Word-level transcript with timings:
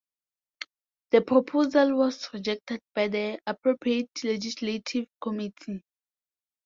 The 1.11 1.21
proposal 1.21 1.95
was 1.95 2.27
rejected 2.33 2.81
by 2.95 3.07
the 3.09 3.37
appropriate 3.45 4.09
legislative 4.23 5.05
committee. 5.21 5.83